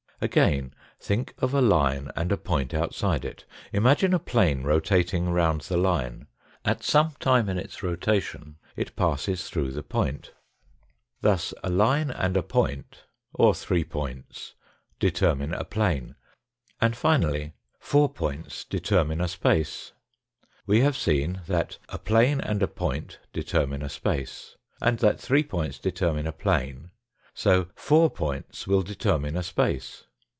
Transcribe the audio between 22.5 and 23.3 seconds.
a point